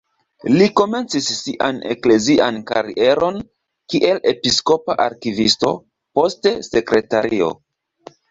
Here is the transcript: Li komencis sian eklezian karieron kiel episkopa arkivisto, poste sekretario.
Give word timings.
Li 0.51 0.67
komencis 0.79 1.25
sian 1.39 1.75
eklezian 1.95 2.55
karieron 2.71 3.37
kiel 3.93 4.21
episkopa 4.31 4.97
arkivisto, 5.05 5.73
poste 6.21 6.55
sekretario. 6.69 7.51